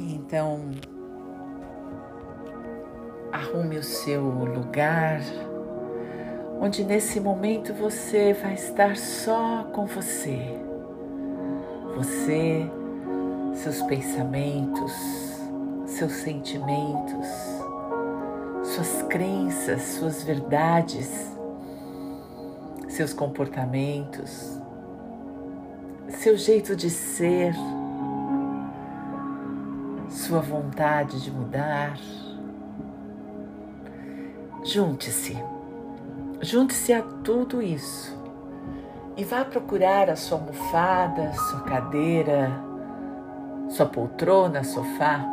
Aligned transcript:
Então, 0.00 0.60
arrume 3.32 3.78
o 3.78 3.82
seu 3.82 4.22
lugar, 4.22 5.20
onde 6.60 6.84
nesse 6.84 7.18
momento 7.18 7.74
você 7.74 8.32
vai 8.32 8.54
estar 8.54 8.96
só 8.96 9.64
com 9.72 9.86
você. 9.86 10.38
Você, 11.96 12.70
seus 13.54 13.82
pensamentos, 13.82 14.92
seus 15.84 16.12
sentimentos, 16.12 17.26
suas 18.62 19.02
crenças, 19.08 19.82
suas 19.82 20.22
verdades, 20.22 21.36
seus 22.88 23.12
comportamentos, 23.12 24.60
seu 26.08 26.36
jeito 26.36 26.76
de 26.76 26.88
ser, 26.88 27.52
sua 30.28 30.40
vontade 30.40 31.22
de 31.22 31.30
mudar. 31.30 31.96
Junte-se, 34.62 35.42
junte-se 36.42 36.92
a 36.92 37.00
tudo 37.00 37.62
isso 37.62 38.14
e 39.16 39.24
vá 39.24 39.42
procurar 39.42 40.10
a 40.10 40.16
sua 40.16 40.36
almofada, 40.36 41.32
sua 41.32 41.62
cadeira, 41.62 42.52
sua 43.70 43.86
poltrona, 43.86 44.62
sofá, 44.64 45.24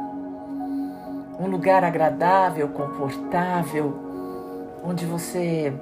um 1.38 1.48
lugar 1.48 1.84
agradável, 1.84 2.70
confortável, 2.70 3.93
onde 4.82 5.05
você 5.05 5.73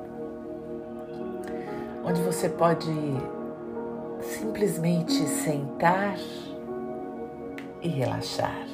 onde 2.03 2.20
você 2.20 2.50
pode 2.50 2.91
simplesmente 4.22 5.23
sentar 5.27 6.17
e 7.80 7.88
relaxar. 7.88 8.72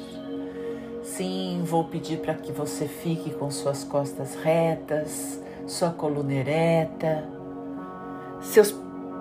Sim, 1.20 1.64
vou 1.66 1.84
pedir 1.84 2.16
para 2.20 2.32
que 2.32 2.50
você 2.50 2.88
fique 2.88 3.28
com 3.34 3.50
suas 3.50 3.84
costas 3.84 4.36
retas, 4.36 5.38
sua 5.66 5.90
coluna 5.90 6.32
ereta, 6.32 7.28
seus 8.40 8.74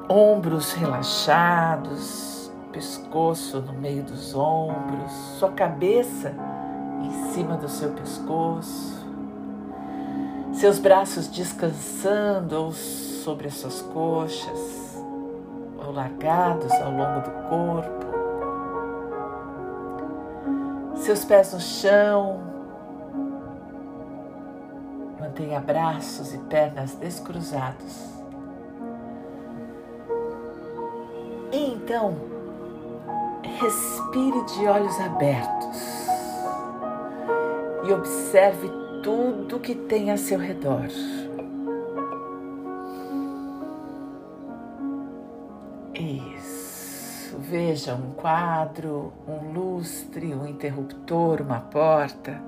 ombros 0.08 0.72
relaxados, 0.72 2.50
pescoço 2.72 3.60
no 3.60 3.74
meio 3.74 4.02
dos 4.02 4.34
ombros, 4.34 5.12
sua 5.38 5.52
cabeça 5.52 6.34
em 7.04 7.34
cima 7.34 7.58
do 7.58 7.68
seu 7.68 7.90
pescoço, 7.90 9.06
seus 10.54 10.80
braços 10.80 11.28
descansando 11.28 12.64
ou 12.64 12.72
sobre 12.72 13.50
as 13.50 13.56
suas 13.56 13.82
coxas, 13.82 15.04
ou 15.86 15.92
largados 15.92 16.72
ao 16.72 16.92
longo 16.94 17.20
do 17.20 17.50
corpo 17.50 17.99
seus 21.10 21.26
pés 21.26 21.54
no 21.54 21.60
chão. 21.60 22.40
Mantenha 25.20 25.60
braços 25.60 26.36
e 26.36 26.38
pernas 26.38 26.94
descruzados. 26.94 28.14
E 31.52 31.74
então, 31.74 32.16
respire 33.60 34.46
de 34.54 34.68
olhos 34.68 35.00
abertos 35.00 36.06
e 37.88 37.92
observe 37.92 38.70
tudo 39.02 39.60
que 39.60 39.74
tem 39.74 40.12
a 40.12 40.18
seu 40.18 40.38
redor. 40.38 40.86
Veja 47.70 47.94
um 47.94 48.14
quadro, 48.14 49.14
um 49.28 49.54
lustre, 49.54 50.34
um 50.34 50.48
interruptor, 50.48 51.40
uma 51.40 51.60
porta, 51.60 52.42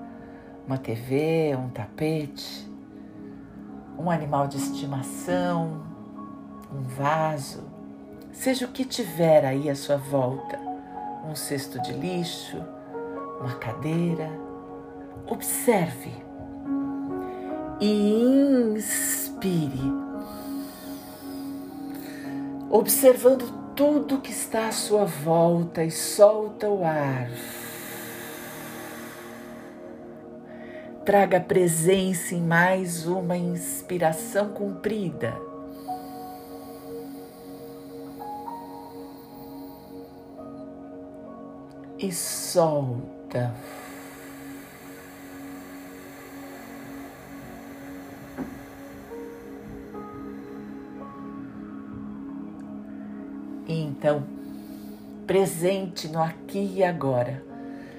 uma 0.65 0.79
TV, 0.79 1.55
um 1.55 1.69
tapete, 1.69 2.67
um 3.99 4.09
animal 4.09 4.47
de 4.47 4.57
estimação, 4.57 5.83
um 6.73 6.81
vaso, 6.81 7.61
seja 8.33 8.65
o 8.65 8.69
que 8.69 8.83
tiver 8.83 9.45
aí 9.45 9.69
à 9.69 9.75
sua 9.75 9.95
volta, 9.95 10.59
um 11.29 11.35
cesto 11.35 11.79
de 11.83 11.93
lixo, 11.93 12.57
uma 13.39 13.53
cadeira. 13.53 14.27
Observe 15.27 16.15
e 17.79 18.73
inspire, 18.75 19.83
observando 22.71 23.60
tudo 23.81 24.21
que 24.21 24.29
está 24.29 24.67
à 24.67 24.71
sua 24.71 25.05
volta 25.05 25.83
e 25.83 25.89
solta 25.89 26.69
o 26.69 26.83
ar. 26.85 27.31
Traga 31.03 31.39
presença 31.39 32.35
em 32.35 32.41
mais 32.43 33.07
uma 33.07 33.35
inspiração 33.35 34.49
cumprida. 34.49 35.35
E 41.97 42.11
solta. 42.11 43.51
Presente 55.25 56.07
no 56.07 56.21
aqui 56.21 56.73
e 56.75 56.83
agora, 56.83 57.43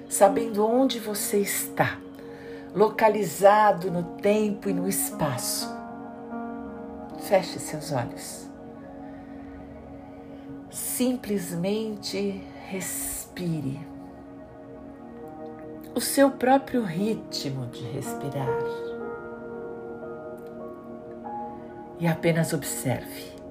sabendo 0.08 0.66
onde 0.66 0.98
você 0.98 1.38
está, 1.38 1.98
localizado 2.74 3.90
no 3.90 4.02
tempo 4.18 4.68
e 4.68 4.72
no 4.72 4.88
espaço. 4.88 5.68
Feche 7.20 7.58
seus 7.58 7.92
olhos. 7.92 8.48
Simplesmente 10.70 12.42
respire. 12.68 13.80
O 15.94 16.00
seu 16.00 16.30
próprio 16.30 16.82
ritmo 16.82 17.66
de 17.66 17.82
respirar. 17.84 18.48
E 22.00 22.06
apenas 22.06 22.52
observe 22.52 23.41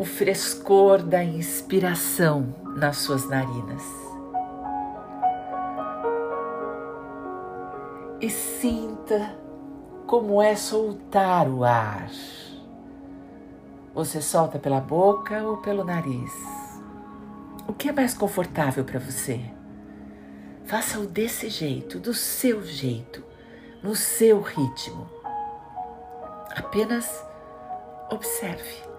o 0.00 0.04
frescor 0.06 1.02
da 1.02 1.22
inspiração 1.22 2.54
nas 2.74 2.96
suas 2.96 3.28
narinas. 3.28 3.82
E 8.18 8.30
sinta 8.30 9.36
como 10.06 10.40
é 10.40 10.56
soltar 10.56 11.46
o 11.50 11.64
ar. 11.64 12.08
Você 13.92 14.22
solta 14.22 14.58
pela 14.58 14.80
boca 14.80 15.42
ou 15.42 15.58
pelo 15.58 15.84
nariz? 15.84 16.32
O 17.68 17.74
que 17.74 17.90
é 17.90 17.92
mais 17.92 18.14
confortável 18.14 18.86
para 18.86 18.98
você? 18.98 19.38
Faça-o 20.64 21.06
desse 21.06 21.50
jeito, 21.50 21.98
do 21.98 22.14
seu 22.14 22.62
jeito, 22.62 23.22
no 23.82 23.94
seu 23.94 24.40
ritmo. 24.40 25.06
Apenas 26.56 27.22
observe. 28.10 28.89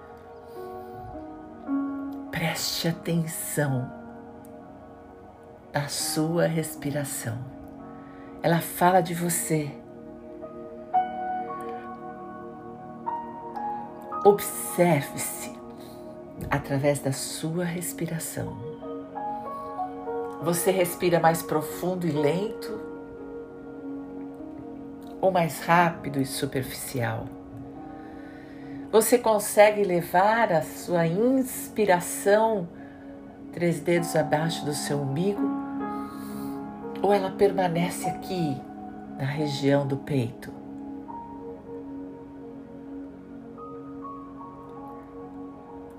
Preste 2.32 2.88
atenção 2.88 3.92
na 5.74 5.88
sua 5.90 6.48
respiração. 6.48 7.38
Ela 8.42 8.60
fala 8.60 9.02
de 9.02 9.14
você. 9.14 9.70
Observe-se 14.24 15.52
através 16.50 17.00
da 17.00 17.12
sua 17.12 17.66
respiração. 17.66 18.58
Você 20.42 20.72
respira 20.72 21.20
mais 21.20 21.44
profundo 21.44 22.08
e 22.08 22.12
lento 22.12 22.80
ou 25.20 25.32
mais 25.32 25.60
rápido 25.60 26.20
e 26.20 26.26
superficial? 26.26 27.41
Você 28.92 29.18
consegue 29.18 29.86
levar 29.86 30.52
a 30.52 30.62
sua 30.62 31.08
inspiração 31.08 32.68
três 33.54 33.80
dedos 33.80 34.14
abaixo 34.18 34.66
do 34.66 34.74
seu 34.74 35.00
umbigo? 35.00 35.42
Ou 37.02 37.14
ela 37.14 37.32
permanece 37.32 38.10
aqui 38.10 38.62
na 39.18 39.24
região 39.24 39.88
do 39.88 39.96
peito? 39.96 40.52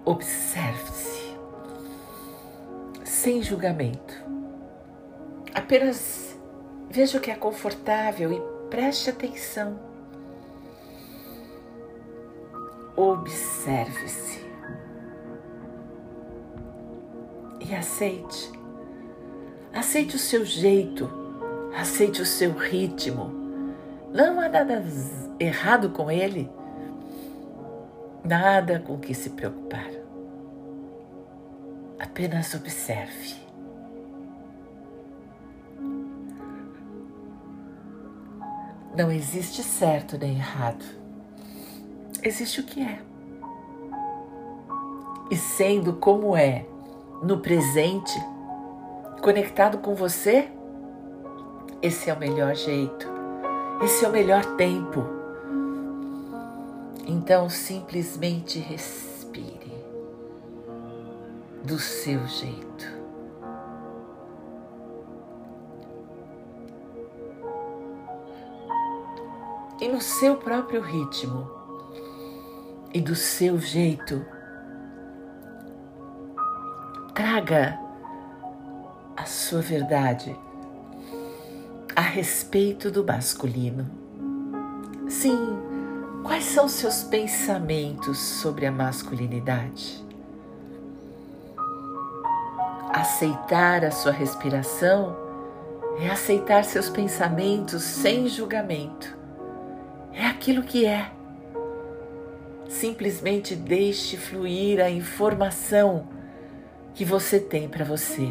Observe-se, 0.04 1.34
sem 3.04 3.42
julgamento. 3.42 4.22
Apenas 5.54 6.38
veja 6.90 7.16
o 7.16 7.20
que 7.22 7.30
é 7.30 7.36
confortável 7.36 8.30
e 8.30 8.68
preste 8.68 9.08
atenção. 9.08 9.91
Observe-se 12.96 14.42
e 17.60 17.74
aceite 17.74 18.62
Aceite 19.72 20.16
o 20.16 20.18
seu 20.18 20.44
jeito, 20.44 21.10
aceite 21.74 22.20
o 22.20 22.26
seu 22.26 22.52
ritmo. 22.52 23.32
Não 24.12 24.38
há 24.38 24.46
nada 24.46 24.84
errado 25.40 25.88
com 25.88 26.10
ele, 26.10 26.50
nada 28.22 28.78
com 28.80 28.98
que 28.98 29.14
se 29.14 29.30
preocupar. 29.30 29.90
Apenas 31.98 32.52
observe. 32.52 33.34
Não 38.94 39.10
existe 39.10 39.62
certo 39.62 40.18
nem 40.18 40.36
errado. 40.36 40.84
Existe 42.22 42.60
o 42.60 42.64
que 42.64 42.80
é. 42.80 43.00
E 45.30 45.36
sendo 45.36 45.94
como 45.94 46.36
é 46.36 46.64
no 47.22 47.38
presente, 47.38 48.18
conectado 49.22 49.78
com 49.78 49.94
você, 49.94 50.48
esse 51.80 52.10
é 52.10 52.14
o 52.14 52.18
melhor 52.18 52.54
jeito. 52.54 53.08
Esse 53.82 54.04
é 54.04 54.08
o 54.08 54.12
melhor 54.12 54.44
tempo. 54.56 55.04
Então 57.06 57.48
simplesmente 57.48 58.58
respire 58.60 59.72
do 61.64 61.78
seu 61.78 62.26
jeito. 62.26 63.02
e 69.82 69.88
no 69.88 70.00
seu 70.00 70.36
próprio 70.36 70.80
ritmo 70.80 71.61
e 72.92 73.00
do 73.00 73.14
seu 73.14 73.58
jeito. 73.58 74.24
Traga 77.14 77.78
a 79.16 79.24
sua 79.24 79.60
verdade 79.60 80.36
a 81.94 82.00
respeito 82.00 82.90
do 82.90 83.04
masculino. 83.04 83.86
Sim, 85.08 85.58
quais 86.22 86.44
são 86.44 86.68
seus 86.68 87.02
pensamentos 87.02 88.18
sobre 88.18 88.66
a 88.66 88.72
masculinidade? 88.72 90.02
Aceitar 92.92 93.84
a 93.84 93.90
sua 93.90 94.12
respiração 94.12 95.16
é 95.98 96.08
aceitar 96.08 96.64
seus 96.64 96.88
pensamentos 96.88 97.82
sem 97.82 98.28
julgamento 98.28 99.22
é 100.12 100.26
aquilo 100.26 100.62
que 100.62 100.84
é. 100.84 101.10
Simplesmente 102.72 103.54
deixe 103.54 104.16
fluir 104.16 104.80
a 104.80 104.90
informação 104.90 106.08
que 106.94 107.04
você 107.04 107.38
tem 107.38 107.68
para 107.68 107.84
você. 107.84 108.26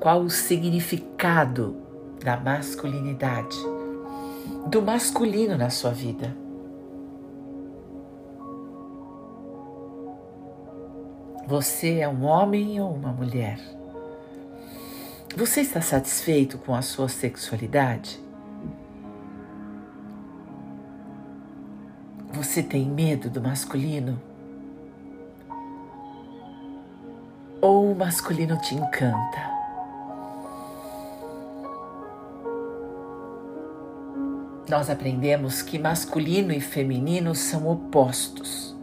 Qual 0.00 0.22
o 0.22 0.28
significado 0.28 1.76
da 2.22 2.36
masculinidade, 2.36 3.56
do 4.66 4.82
masculino 4.82 5.56
na 5.56 5.70
sua 5.70 5.92
vida? 5.92 6.36
Você 11.46 12.00
é 12.00 12.08
um 12.08 12.24
homem 12.24 12.80
ou 12.80 12.92
uma 12.92 13.12
mulher? 13.12 13.58
Você 15.36 15.60
está 15.60 15.80
satisfeito 15.80 16.58
com 16.58 16.74
a 16.74 16.82
sua 16.82 17.08
sexualidade? 17.08 18.29
Você 22.50 22.64
tem 22.64 22.84
medo 22.84 23.30
do 23.30 23.40
masculino? 23.40 24.20
Ou 27.60 27.92
o 27.92 27.94
masculino 27.94 28.58
te 28.58 28.74
encanta? 28.74 29.50
Nós 34.68 34.90
aprendemos 34.90 35.62
que 35.62 35.78
masculino 35.78 36.52
e 36.52 36.58
feminino 36.58 37.36
são 37.36 37.68
opostos. 37.68 38.76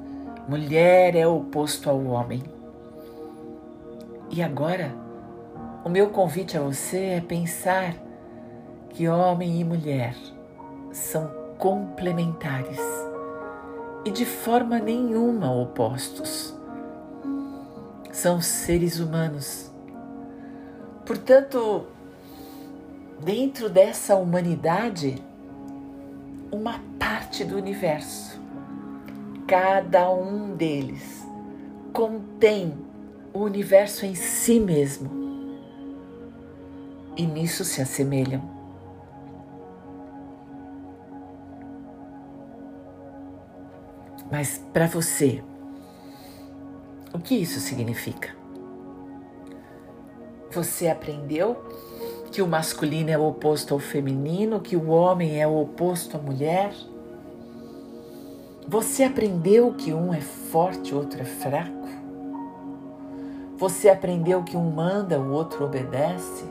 Mulher 0.47 1.13
é 1.17 1.27
oposto 1.27 1.89
ao 1.89 2.01
homem. 2.05 2.41
E 4.31 4.41
agora? 4.41 4.95
O 5.83 5.89
meu 5.89 6.09
convite 6.11 6.57
a 6.57 6.61
você 6.61 7.17
é 7.17 7.19
pensar 7.19 7.95
que 8.91 9.09
homem 9.09 9.59
e 9.59 9.65
mulher 9.65 10.15
são 10.93 11.29
complementares 11.57 13.06
e 14.07 14.09
de 14.09 14.25
forma 14.25 14.79
nenhuma 14.79 15.51
opostos. 15.51 16.55
São 18.09 18.39
seres 18.39 19.01
humanos. 19.01 19.69
Portanto, 21.05 21.85
dentro 23.21 23.69
dessa 23.69 24.15
humanidade, 24.15 25.21
uma 26.49 26.79
parte 26.97 27.43
do 27.43 27.57
universo, 27.57 28.39
cada 29.45 30.09
um 30.09 30.55
deles 30.55 31.27
contém 31.91 32.77
o 33.33 33.39
universo 33.39 34.05
em 34.05 34.15
si 34.15 34.57
mesmo 34.57 35.11
e 37.17 37.25
nisso 37.25 37.65
se 37.65 37.81
assemelham. 37.81 38.56
Mas 44.31 44.61
para 44.73 44.87
você, 44.87 45.41
o 47.13 47.19
que 47.19 47.35
isso 47.35 47.59
significa? 47.59 48.35
Você 50.51 50.87
aprendeu 50.87 51.55
que 52.31 52.41
o 52.41 52.47
masculino 52.47 53.09
é 53.09 53.17
o 53.17 53.27
oposto 53.27 53.73
ao 53.73 53.79
feminino, 53.79 54.59
que 54.59 54.75
o 54.75 54.89
homem 54.89 55.41
é 55.41 55.47
o 55.47 55.61
oposto 55.61 56.17
à 56.17 56.19
mulher? 56.19 56.73
Você 58.67 59.03
aprendeu 59.03 59.73
que 59.73 59.93
um 59.93 60.13
é 60.13 60.19
forte, 60.19 60.93
o 60.93 60.97
outro 60.97 61.21
é 61.21 61.25
fraco? 61.25 61.87
Você 63.57 63.89
aprendeu 63.89 64.43
que 64.43 64.57
um 64.57 64.69
manda, 64.69 65.19
o 65.19 65.31
outro 65.31 65.65
obedece? 65.65 66.43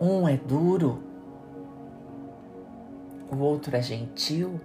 Um 0.00 0.28
é 0.28 0.36
duro, 0.36 0.98
o 3.34 3.40
outro 3.40 3.76
é 3.76 3.82
gentil. 3.82 4.60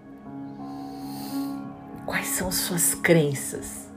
Quais 2.05 2.27
são 2.27 2.51
suas 2.51 2.93
crenças 2.93 3.89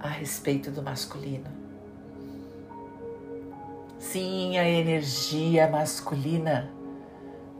a 0.00 0.08
respeito 0.08 0.70
do 0.70 0.82
masculino? 0.82 1.46
Sim, 3.98 4.58
a 4.58 4.68
energia 4.68 5.68
masculina 5.68 6.70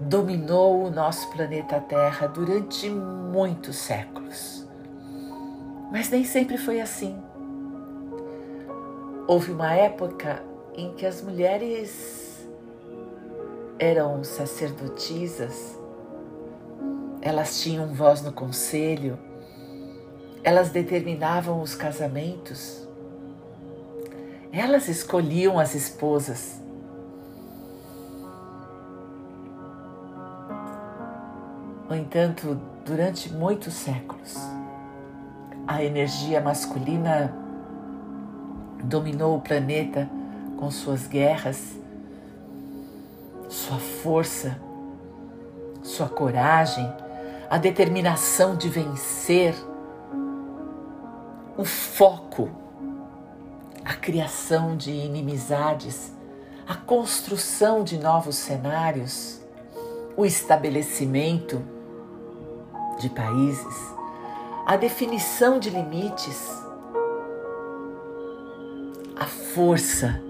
dominou 0.01 0.85
o 0.85 0.91
nosso 0.91 1.31
planeta 1.31 1.81
Terra 1.81 2.27
durante 2.27 2.89
muitos 2.89 3.77
séculos. 3.77 4.67
Mas 5.91 6.11
nem 6.11 6.25
sempre 6.25 6.57
foi 6.59 6.81
assim. 6.81 7.17
Houve 9.27 9.53
uma 9.53 9.73
época 9.75 10.43
em 10.75 10.93
que 10.95 11.07
as 11.07 11.23
mulheres 11.23 12.47
eram 13.79 14.23
sacerdotisas, 14.23 15.79
elas 17.25 17.61
tinham 17.61 17.87
voz 17.89 18.23
no 18.23 18.31
conselho, 18.31 19.19
elas 20.45 20.69
determinavam 20.69 21.61
os 21.61 21.75
casamentos, 21.75 22.87
elas 24.53 24.87
escolhiam 24.87 25.59
as 25.59 25.75
esposas. 25.75 26.61
No 31.89 31.97
entanto, 31.97 32.61
durante 32.85 33.33
muitos 33.33 33.73
séculos, 33.73 34.37
a 35.67 35.83
energia 35.83 36.41
masculina 36.41 37.35
dominou 38.85 39.39
o 39.39 39.41
planeta 39.41 40.09
com 40.59 40.71
suas 40.71 41.07
guerras 41.07 41.83
sua 43.55 43.79
força, 43.79 44.59
sua 45.83 46.09
coragem, 46.09 46.93
a 47.55 47.57
determinação 47.57 48.57
de 48.57 48.69
vencer, 48.69 49.55
o 51.57 51.65
foco, 51.65 52.51
a 53.85 53.95
criação 53.95 54.77
de 54.77 54.91
inimizades, 54.91 56.13
a 56.67 56.75
construção 56.75 57.85
de 57.85 57.97
novos 57.97 58.35
cenários, 58.35 59.41
o 60.17 60.27
estabelecimento 60.27 61.63
de 62.99 63.09
países, 63.09 63.95
a 64.67 64.77
definição 64.77 65.61
de 65.61 65.71
limites, 65.71 66.61
a 69.15 69.27
força 69.27 70.21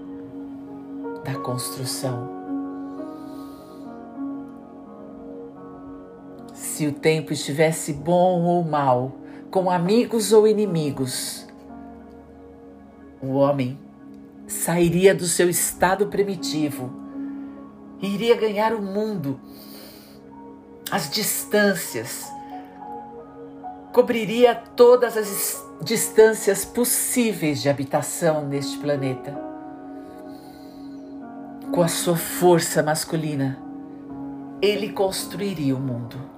da 1.23 1.33
construção. 1.39 2.34
Se 6.75 6.85
o 6.85 6.91
tempo 6.91 7.31
estivesse 7.31 7.93
bom 7.93 8.43
ou 8.43 8.61
mal, 8.61 9.15
com 9.49 9.71
amigos 9.71 10.33
ou 10.33 10.45
inimigos, 10.45 11.47
o 13.21 13.35
homem 13.35 13.79
sairia 14.45 15.15
do 15.15 15.25
seu 15.25 15.49
estado 15.49 16.07
primitivo 16.07 16.91
iria 18.01 18.35
ganhar 18.35 18.73
o 18.73 18.81
mundo, 18.81 19.39
as 20.91 21.09
distâncias, 21.09 22.29
cobriria 23.93 24.53
todas 24.53 25.15
as 25.15 25.65
distâncias 25.81 26.65
possíveis 26.65 27.61
de 27.61 27.69
habitação 27.69 28.45
neste 28.45 28.77
planeta. 28.79 29.33
Com 31.71 31.81
a 31.81 31.87
sua 31.87 32.17
força 32.17 32.83
masculina, 32.83 33.57
ele 34.61 34.89
construiria 34.89 35.73
o 35.73 35.79
mundo. 35.79 36.34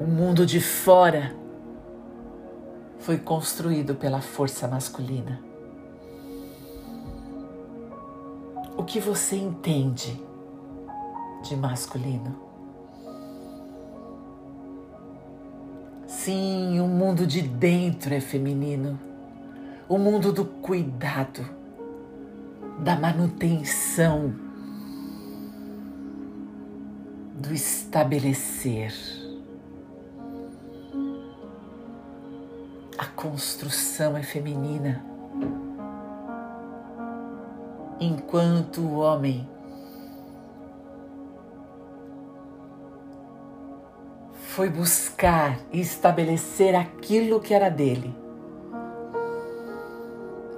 O 0.00 0.04
mundo 0.04 0.46
de 0.46 0.60
fora 0.60 1.34
foi 3.00 3.18
construído 3.18 3.96
pela 3.96 4.20
força 4.20 4.68
masculina. 4.68 5.40
O 8.76 8.84
que 8.84 9.00
você 9.00 9.34
entende 9.34 10.22
de 11.42 11.56
masculino? 11.56 12.36
Sim, 16.06 16.78
o 16.78 16.86
mundo 16.86 17.26
de 17.26 17.42
dentro 17.42 18.14
é 18.14 18.20
feminino. 18.20 19.00
O 19.88 19.98
mundo 19.98 20.32
do 20.32 20.44
cuidado, 20.44 21.44
da 22.78 22.94
manutenção, 22.94 24.32
do 27.34 27.52
estabelecer. 27.52 29.17
Construção 33.20 34.16
é 34.16 34.22
feminina. 34.22 35.04
Enquanto 37.98 38.80
o 38.80 39.00
homem 39.00 39.48
foi 44.34 44.70
buscar 44.70 45.58
e 45.72 45.80
estabelecer 45.80 46.76
aquilo 46.76 47.40
que 47.40 47.52
era 47.52 47.68
dele, 47.68 48.14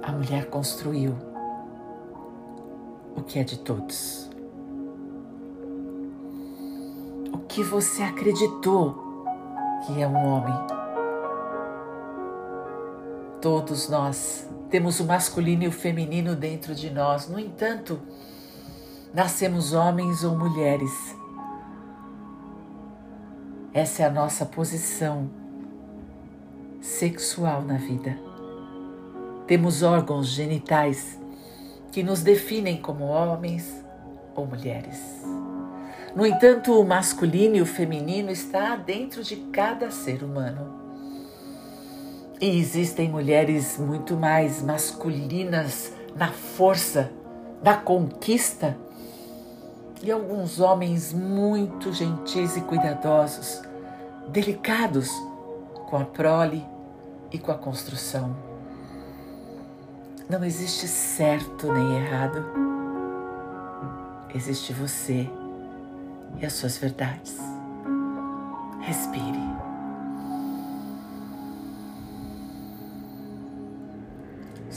a 0.03 0.11
mulher 0.11 0.47
construiu 0.47 1.15
o 3.17 3.23
que 3.23 3.39
é 3.39 3.43
de 3.43 3.57
todos. 3.57 4.29
O 7.33 7.39
que 7.39 7.63
você 7.63 8.03
acreditou 8.03 9.25
que 9.87 9.99
é 9.99 10.07
um 10.07 10.27
homem 10.27 10.81
Todos 13.41 13.89
nós 13.89 14.47
temos 14.69 14.99
o 14.99 15.05
masculino 15.05 15.63
e 15.63 15.67
o 15.67 15.71
feminino 15.71 16.35
dentro 16.35 16.75
de 16.75 16.91
nós. 16.91 17.27
No 17.27 17.39
entanto, 17.39 17.99
nascemos 19.11 19.73
homens 19.73 20.23
ou 20.23 20.37
mulheres. 20.37 21.15
Essa 23.73 24.03
é 24.03 24.05
a 24.05 24.11
nossa 24.11 24.45
posição 24.45 25.27
sexual 26.79 27.63
na 27.63 27.77
vida. 27.77 28.15
Temos 29.47 29.81
órgãos 29.81 30.27
genitais 30.27 31.19
que 31.91 32.03
nos 32.03 32.21
definem 32.21 32.79
como 32.79 33.05
homens 33.05 33.83
ou 34.35 34.45
mulheres. 34.45 34.99
No 36.15 36.27
entanto, 36.27 36.79
o 36.79 36.85
masculino 36.85 37.55
e 37.55 37.61
o 37.61 37.65
feminino 37.65 38.29
está 38.29 38.75
dentro 38.75 39.23
de 39.23 39.37
cada 39.51 39.89
ser 39.89 40.21
humano. 40.21 40.80
E 42.41 42.57
existem 42.57 43.07
mulheres 43.07 43.77
muito 43.77 44.17
mais 44.17 44.63
masculinas 44.63 45.93
na 46.15 46.29
força, 46.29 47.11
da 47.61 47.75
conquista, 47.75 48.75
e 50.01 50.11
alguns 50.11 50.59
homens 50.59 51.13
muito 51.13 51.93
gentis 51.93 52.57
e 52.57 52.61
cuidadosos, 52.61 53.61
delicados 54.29 55.07
com 55.87 55.97
a 55.97 56.03
prole 56.03 56.65
e 57.31 57.37
com 57.37 57.51
a 57.51 57.55
construção. 57.55 58.35
Não 60.27 60.43
existe 60.43 60.87
certo 60.87 61.71
nem 61.71 61.97
errado. 61.97 62.43
Existe 64.33 64.73
você 64.73 65.29
e 66.39 66.45
as 66.45 66.53
suas 66.53 66.75
verdades. 66.75 67.37
Respire. 68.79 69.70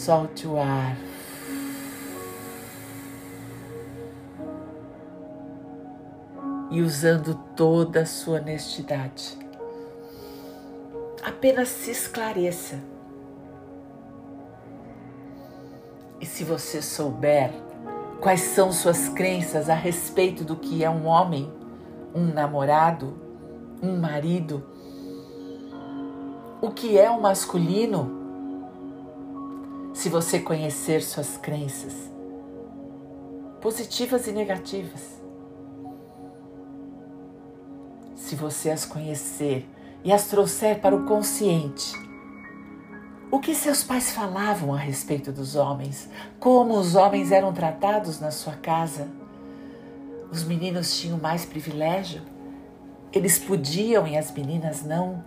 Solte 0.04 0.46
o 0.46 0.58
ar. 0.58 0.98
E 6.70 6.82
usando 6.82 7.34
toda 7.56 8.02
a 8.02 8.04
sua 8.04 8.38
honestidade, 8.38 9.38
apenas 11.22 11.70
se 11.70 11.90
esclareça. 11.90 12.82
E 16.20 16.26
se 16.26 16.44
você 16.44 16.82
souber 16.82 17.50
quais 18.20 18.42
são 18.42 18.70
suas 18.72 19.08
crenças 19.08 19.70
a 19.70 19.74
respeito 19.74 20.44
do 20.44 20.54
que 20.54 20.84
é 20.84 20.90
um 20.90 21.06
homem, 21.06 21.50
um 22.14 22.26
namorado, 22.26 23.16
um 23.82 23.96
marido, 23.96 24.62
o 26.60 26.70
que 26.70 26.98
é 26.98 27.10
um 27.10 27.22
masculino, 27.22 28.23
se 29.94 30.08
você 30.08 30.40
conhecer 30.40 31.02
suas 31.02 31.36
crenças, 31.36 31.94
positivas 33.60 34.26
e 34.26 34.32
negativas. 34.32 35.22
Se 38.16 38.34
você 38.34 38.70
as 38.70 38.84
conhecer 38.84 39.70
e 40.02 40.12
as 40.12 40.26
trouxer 40.26 40.80
para 40.80 40.96
o 40.96 41.06
consciente, 41.06 41.94
o 43.30 43.38
que 43.38 43.54
seus 43.54 43.84
pais 43.84 44.10
falavam 44.10 44.74
a 44.74 44.78
respeito 44.78 45.30
dos 45.30 45.54
homens, 45.54 46.10
como 46.40 46.76
os 46.76 46.96
homens 46.96 47.30
eram 47.30 47.52
tratados 47.52 48.18
na 48.18 48.32
sua 48.32 48.54
casa. 48.54 49.08
Os 50.30 50.42
meninos 50.42 50.98
tinham 50.98 51.18
mais 51.18 51.44
privilégio, 51.44 52.20
eles 53.12 53.38
podiam 53.38 54.08
e 54.08 54.16
as 54.16 54.32
meninas 54.32 54.82
não. 54.82 55.24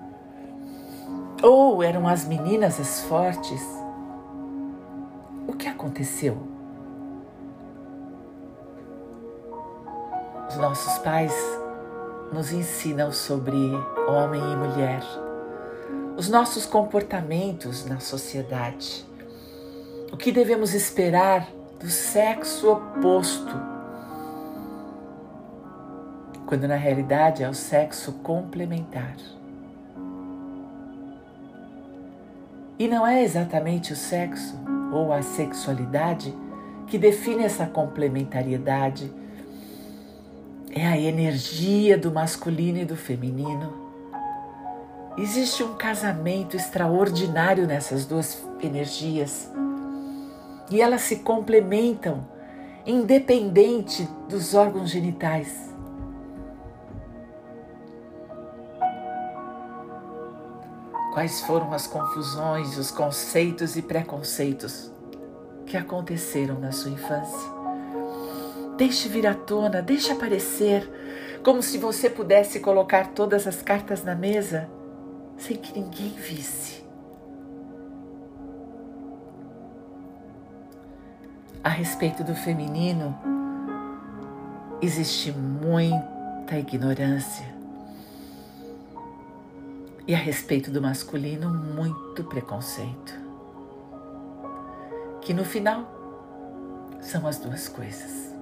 Ou 1.42 1.82
eram 1.82 2.06
as 2.06 2.26
meninas 2.26 2.80
as 2.80 3.02
fortes 3.02 3.87
que 5.58 5.68
aconteceu? 5.68 6.38
Os 10.48 10.56
nossos 10.56 10.98
pais 11.00 11.34
nos 12.32 12.52
ensinam 12.52 13.12
sobre 13.12 13.56
homem 14.08 14.42
e 14.42 14.56
mulher, 14.56 15.02
os 16.16 16.30
nossos 16.30 16.66
comportamentos 16.66 17.86
na 17.86 18.00
sociedade, 18.00 19.06
o 20.12 20.18
que 20.18 20.32
devemos 20.32 20.74
esperar 20.74 21.48
do 21.80 21.90
sexo 21.90 22.72
oposto, 22.72 23.54
quando 26.46 26.68
na 26.68 26.76
realidade 26.76 27.44
é 27.44 27.50
o 27.50 27.54
sexo 27.54 28.14
complementar. 28.24 29.16
E 32.80 32.88
não 32.88 33.06
é 33.06 33.24
exatamente 33.24 33.92
o 33.92 33.96
sexo 33.96 34.56
ou 34.92 35.12
a 35.12 35.22
sexualidade 35.22 36.34
que 36.88 36.98
define 36.98 37.44
essa 37.44 37.66
complementariedade. 37.66 39.12
É 40.70 40.86
a 40.86 40.98
energia 40.98 41.98
do 41.98 42.12
masculino 42.12 42.80
e 42.80 42.86
do 42.86 42.96
feminino. 42.96 43.74
Existe 45.18 45.64
um 45.64 45.74
casamento 45.76 46.56
extraordinário 46.56 47.66
nessas 47.66 48.06
duas 48.06 48.46
energias 48.62 49.52
e 50.70 50.82
elas 50.82 51.02
se 51.02 51.18
complementam, 51.18 52.26
independente 52.86 54.08
dos 54.30 54.54
órgãos 54.54 54.90
genitais. 54.90 55.74
Quais 61.18 61.42
foram 61.42 61.74
as 61.74 61.88
confusões, 61.88 62.78
os 62.78 62.92
conceitos 62.92 63.76
e 63.76 63.82
preconceitos 63.82 64.92
que 65.66 65.76
aconteceram 65.76 66.60
na 66.60 66.72
sua 66.72 66.92
infância? 66.92 67.50
Deixe 68.78 69.10
vir 69.10 69.26
à 69.26 69.34
tona, 69.34 69.82
deixe 69.82 70.12
aparecer, 70.12 70.88
como 71.44 71.64
se 71.64 71.80
você 71.80 72.08
pudesse 72.08 72.60
colocar 72.60 73.14
todas 73.16 73.48
as 73.48 73.64
cartas 73.64 74.04
na 74.04 74.14
mesa 74.14 74.70
sem 75.40 75.58
que 75.58 75.74
ninguém 75.80 76.10
visse. 76.12 76.86
A 81.64 81.70
respeito 81.70 82.24
do 82.24 82.36
feminino, 82.36 83.18
existe 84.84 85.32
muita 85.32 86.60
ignorância 86.60 87.57
E 90.08 90.16
a 90.16 90.18
respeito 90.18 90.72
do 90.72 90.82
masculino, 90.82 91.50
muito 91.50 92.24
preconceito. 92.24 93.14
Que 95.20 95.34
no 95.34 95.44
final 95.44 95.86
são 97.02 97.28
as 97.28 97.38
duas 97.38 97.68
coisas. 97.68 98.34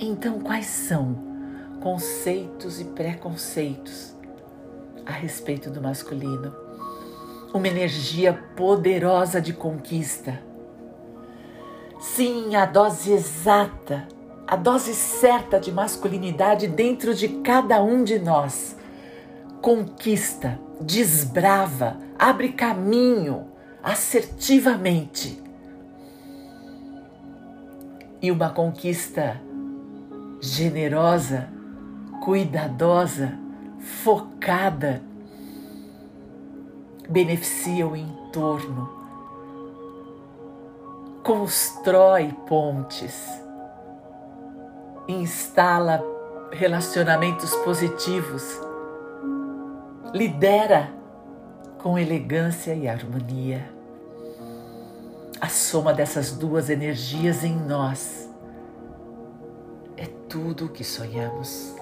Então, 0.00 0.40
quais 0.40 0.64
são 0.64 1.14
conceitos 1.82 2.80
e 2.80 2.84
preconceitos 2.86 4.14
a 5.04 5.12
respeito 5.12 5.68
do 5.68 5.82
masculino? 5.82 6.54
Uma 7.52 7.68
energia 7.68 8.32
poderosa 8.56 9.42
de 9.42 9.52
conquista. 9.52 10.40
Sim, 12.00 12.56
a 12.56 12.64
dose 12.64 13.12
exata, 13.12 14.08
a 14.46 14.56
dose 14.56 14.94
certa 14.94 15.60
de 15.60 15.70
masculinidade 15.70 16.66
dentro 16.66 17.14
de 17.14 17.28
cada 17.42 17.82
um 17.82 18.02
de 18.02 18.18
nós. 18.18 18.80
Conquista, 19.62 20.58
desbrava, 20.80 21.96
abre 22.18 22.52
caminho 22.52 23.46
assertivamente. 23.80 25.40
E 28.20 28.30
uma 28.32 28.50
conquista 28.50 29.40
generosa, 30.40 31.48
cuidadosa, 32.24 33.38
focada, 33.78 35.00
beneficia 37.08 37.86
o 37.86 37.94
entorno, 37.94 38.90
constrói 41.22 42.32
pontes, 42.48 43.24
instala 45.06 46.02
relacionamentos 46.50 47.54
positivos, 47.58 48.71
lidera 50.12 50.90
com 51.78 51.98
elegância 51.98 52.74
e 52.74 52.88
harmonia. 52.88 53.70
A 55.40 55.48
soma 55.48 55.92
dessas 55.92 56.32
duas 56.32 56.70
energias 56.70 57.42
em 57.42 57.56
nós 57.56 58.22
tudo 60.32 60.64
o 60.64 60.68
que 60.70 60.82
sonhamos. 60.82 61.74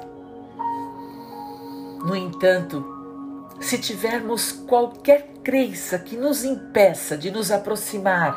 No 2.04 2.16
entanto, 2.16 2.84
se 3.60 3.78
tivermos 3.78 4.50
qualquer 4.50 5.28
crença 5.44 6.00
que 6.00 6.16
nos 6.16 6.44
impeça 6.44 7.16
de 7.16 7.30
nos 7.30 7.52
aproximar 7.52 8.36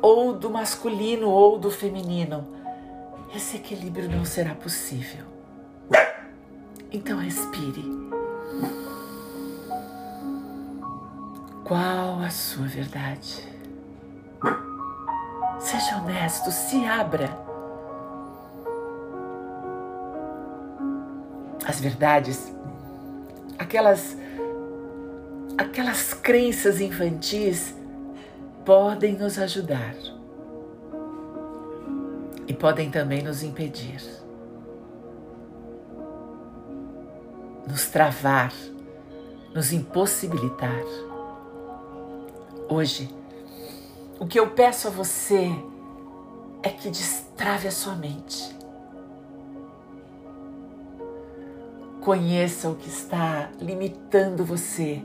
ou 0.00 0.32
do 0.32 0.48
masculino 0.48 1.28
ou 1.28 1.58
do 1.58 1.70
feminino, 1.70 2.48
esse 3.36 3.56
equilíbrio 3.56 4.08
não 4.08 4.24
será 4.24 4.54
possível. 4.54 5.26
Então 6.90 7.18
respire. 7.18 8.03
Qual 11.64 12.20
a 12.20 12.28
sua 12.28 12.66
verdade? 12.66 13.42
Seja 15.58 15.96
honesto, 15.96 16.52
se 16.52 16.84
abra 16.84 17.30
as 21.66 21.80
verdades, 21.80 22.52
aquelas 23.58 24.14
aquelas 25.56 26.12
crenças 26.12 26.82
infantis 26.82 27.74
podem 28.66 29.14
nos 29.14 29.38
ajudar 29.38 29.94
e 32.46 32.52
podem 32.52 32.90
também 32.90 33.22
nos 33.22 33.42
impedir, 33.42 34.02
nos 37.66 37.86
travar, 37.86 38.52
nos 39.54 39.72
impossibilitar. 39.72 41.13
Hoje, 42.74 43.08
o 44.18 44.26
que 44.26 44.40
eu 44.40 44.50
peço 44.50 44.88
a 44.88 44.90
você 44.90 45.48
é 46.60 46.70
que 46.70 46.90
destrave 46.90 47.68
a 47.68 47.70
sua 47.70 47.94
mente 47.94 48.52
Conheça 52.00 52.68
o 52.68 52.74
que 52.74 52.88
está 52.88 53.48
limitando 53.60 54.44
você 54.44 55.00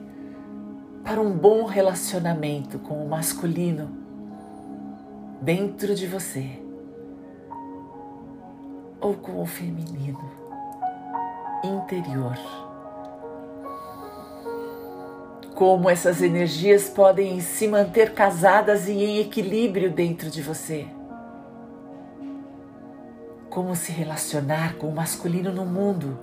para 1.03 1.21
um 1.21 1.32
bom 1.32 1.65
relacionamento 1.65 2.79
com 2.79 3.05
o 3.05 3.08
masculino 3.08 3.89
dentro 5.39 5.93
de 5.93 6.08
você 6.08 6.60
ou 8.99 9.13
com 9.13 9.41
o 9.41 9.45
feminino 9.45 10.19
interior. 11.63 12.68
Como 15.59 15.89
essas 15.89 16.21
energias 16.21 16.89
podem 16.89 17.41
se 17.41 17.67
manter 17.67 18.13
casadas 18.13 18.87
e 18.87 18.93
em 18.93 19.19
equilíbrio 19.19 19.91
dentro 19.91 20.29
de 20.29 20.41
você. 20.41 20.87
Como 23.49 23.75
se 23.75 23.91
relacionar 23.91 24.75
com 24.77 24.87
o 24.87 24.95
masculino 24.95 25.51
no 25.51 25.65
mundo 25.65 26.17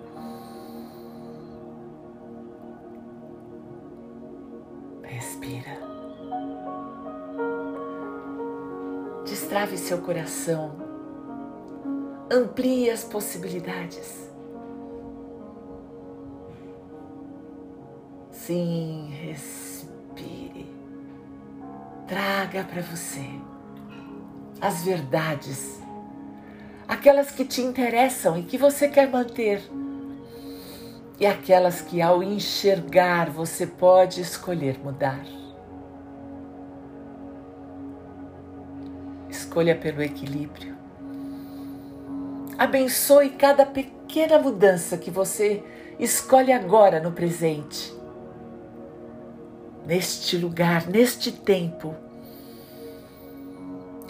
destrave 9.56 9.78
seu 9.78 9.98
coração, 9.98 10.72
amplie 12.30 12.90
as 12.90 13.04
possibilidades. 13.04 14.25
Sim, 18.46 19.08
respire. 19.10 20.72
Traga 22.06 22.62
para 22.62 22.80
você 22.80 23.28
as 24.60 24.84
verdades, 24.84 25.80
aquelas 26.86 27.32
que 27.32 27.44
te 27.44 27.60
interessam 27.60 28.38
e 28.38 28.44
que 28.44 28.56
você 28.56 28.86
quer 28.86 29.10
manter, 29.10 29.60
e 31.18 31.26
aquelas 31.26 31.80
que, 31.80 32.00
ao 32.00 32.22
enxergar, 32.22 33.30
você 33.30 33.66
pode 33.66 34.20
escolher 34.20 34.78
mudar. 34.78 35.24
escolha 39.28 39.74
pelo 39.74 40.02
equilíbrio. 40.02 40.76
Abençoe 42.56 43.30
cada 43.30 43.66
pequena 43.66 44.38
mudança 44.38 44.96
que 44.96 45.10
você 45.10 45.64
escolhe 45.98 46.52
agora 46.52 47.00
no 47.00 47.10
presente, 47.10 47.95
neste 49.86 50.36
lugar, 50.36 50.88
neste 50.88 51.30
tempo. 51.30 51.94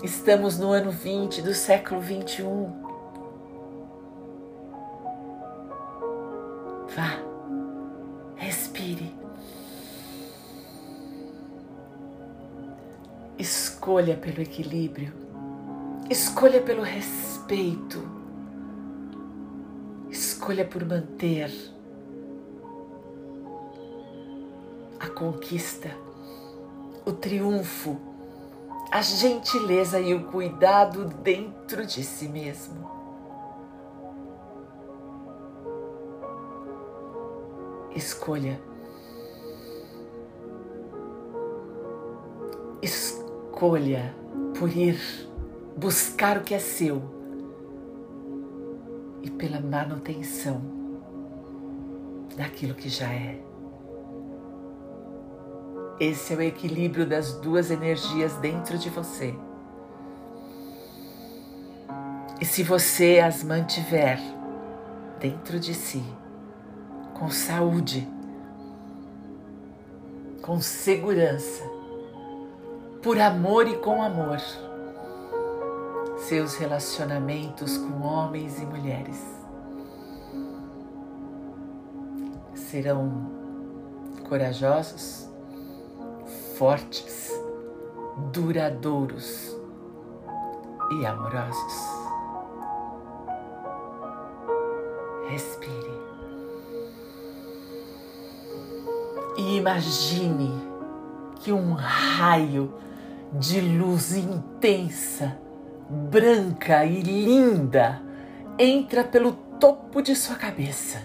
Estamos 0.03 0.59
no 0.59 0.73
ano 0.73 0.91
20 0.91 1.43
do 1.43 1.53
século 1.55 2.01
21. 2.01 2.87
Vá, 6.97 7.21
respire. 8.37 9.15
Escolha 13.39 14.17
pelo 14.17 14.41
equilíbrio. 14.41 15.13
Escolha 16.09 16.63
pelo 16.63 16.83
respeito. 16.83 18.03
Escolha 20.11 20.65
por 20.65 20.87
manter 20.87 21.76
a 25.07 25.11
conquista, 25.11 25.91
o 27.05 27.13
triunfo, 27.13 27.97
a 28.91 29.01
gentileza 29.01 30.01
e 30.01 30.13
o 30.15 30.25
cuidado 30.25 31.05
dentro 31.05 31.87
de 31.87 32.03
si 32.03 32.29
mesmo. 32.29 32.91
Escolha. 37.95 38.61
Escolha 42.83 44.15
por 44.59 44.69
ir 44.77 44.99
buscar 45.77 46.39
o 46.39 46.43
que 46.43 46.55
é 46.55 46.59
seu 46.59 47.03
e 49.23 49.31
pela 49.31 49.61
manutenção 49.61 50.61
daquilo 52.37 52.75
que 52.75 52.89
já 52.89 53.11
é. 53.11 53.56
Esse 55.99 56.35
é 56.35 56.37
o 56.37 56.43
equilíbrio 56.43 57.07
das 57.07 57.33
duas 57.33 57.71
energias 57.71 58.35
dentro 58.37 58.77
de 58.77 58.91
você. 58.91 59.35
E 62.39 62.45
se 62.45 62.63
você 62.63 63.19
as 63.19 63.43
mantiver 63.43 64.21
dentro 65.19 65.59
de 65.59 65.73
si, 65.73 66.05
com 67.15 67.31
saúde, 67.31 68.07
com 70.43 70.61
segurança, 70.61 71.65
por 73.03 73.19
amor 73.19 73.67
e 73.67 73.79
com 73.79 74.03
amor, 74.03 74.39
seus 76.19 76.57
relacionamentos 76.57 77.79
com 77.79 78.03
homens 78.03 78.61
e 78.61 78.67
mulheres 78.67 79.19
serão 82.55 83.31
corajosos, 84.29 85.26
fortes, 86.59 87.31
duradouros 88.33 89.55
e 90.91 91.05
amorosos. 91.05 91.75
Respire. 95.29 96.07
E 99.37 99.57
imagine 99.57 100.51
que 101.41 101.53
um 101.53 101.75
raio 101.75 102.73
de 103.33 103.61
luz 103.61 104.15
intensa, 104.15 105.37
branca 105.91 106.87
e 106.87 107.03
linda 107.03 108.01
entra 108.59 109.05
pelo 109.05 109.33
topo 109.61 110.01
de 110.01 110.17
sua 110.17 110.37
cabeça 110.37 111.03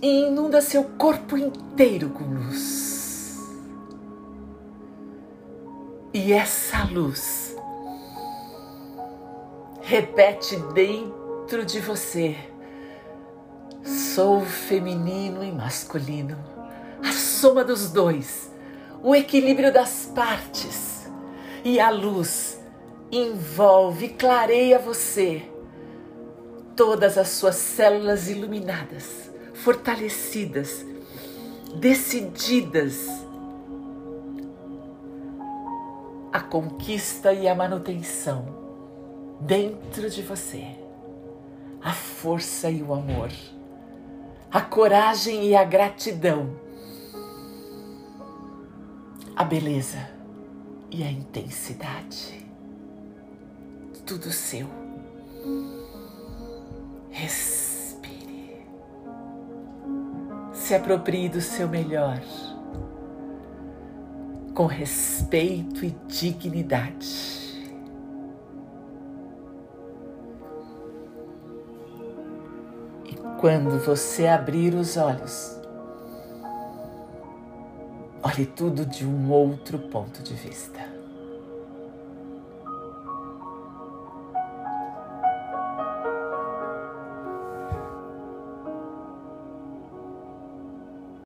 e 0.00 0.28
inunda 0.28 0.62
seu 0.62 0.84
corpo 0.84 1.36
inteiro 1.36 2.08
com 2.10 2.24
luz. 2.24 2.87
E 6.20 6.32
essa 6.32 6.82
luz 6.82 7.56
repete 9.82 10.56
dentro 10.74 11.64
de 11.64 11.78
você: 11.78 12.36
sou 13.84 14.44
feminino 14.44 15.44
e 15.44 15.52
masculino, 15.52 16.36
a 17.04 17.12
soma 17.12 17.62
dos 17.62 17.92
dois, 17.92 18.50
o 19.00 19.14
equilíbrio 19.14 19.72
das 19.72 20.10
partes. 20.12 21.08
E 21.64 21.78
a 21.78 21.88
luz 21.88 22.58
envolve, 23.12 24.08
clareia 24.08 24.80
você, 24.80 25.48
todas 26.74 27.16
as 27.16 27.28
suas 27.28 27.54
células 27.54 28.28
iluminadas 28.28 29.30
fortalecidas, 29.54 30.84
decididas 31.76 33.27
a 36.38 36.40
conquista 36.40 37.32
e 37.32 37.48
a 37.48 37.54
manutenção 37.54 38.46
dentro 39.40 40.08
de 40.08 40.22
você, 40.22 40.64
a 41.82 41.92
força 41.92 42.70
e 42.70 42.80
o 42.80 42.94
amor, 42.94 43.32
a 44.48 44.60
coragem 44.60 45.46
e 45.46 45.56
a 45.56 45.64
gratidão, 45.64 46.54
a 49.34 49.42
beleza 49.42 50.10
e 50.92 51.02
a 51.02 51.10
intensidade. 51.10 52.46
Tudo 54.06 54.30
seu. 54.30 54.68
Receba 57.10 57.68
se 60.52 60.74
aproprie 60.74 61.28
do 61.28 61.40
seu 61.40 61.66
melhor, 61.66 62.20
com 64.58 64.66
respeito 64.66 65.84
e 65.84 65.94
dignidade. 66.08 67.06
E 73.04 73.14
quando 73.38 73.78
você 73.78 74.26
abrir 74.26 74.74
os 74.74 74.96
olhos, 74.96 75.56
olhe 78.20 78.46
tudo 78.46 78.84
de 78.84 79.06
um 79.06 79.30
outro 79.30 79.78
ponto 79.78 80.24
de 80.24 80.34
vista. 80.34 80.97